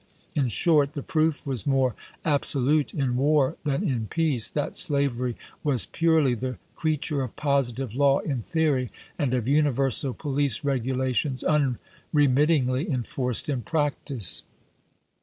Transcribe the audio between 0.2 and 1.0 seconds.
In short,